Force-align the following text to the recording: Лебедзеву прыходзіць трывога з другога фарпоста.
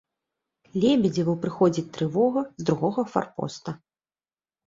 Лебедзеву 0.83 1.33
прыходзіць 1.43 1.91
трывога 1.97 2.41
з 2.61 2.67
другога 2.69 3.01
фарпоста. 3.13 3.69